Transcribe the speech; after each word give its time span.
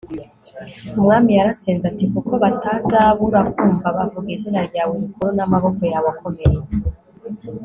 umwami 0.99 1.31
yarasenze 1.37 1.83
ati 1.91 2.05
kuko 2.13 2.33
batazabura 2.43 3.39
kumva 3.55 3.87
bavuga 3.97 4.29
izina 4.35 4.59
ryawe 4.67 4.93
rikuru 5.01 5.29
n'amaboko 5.37 5.81
yawe 5.91 6.07
akomeye 6.13 6.57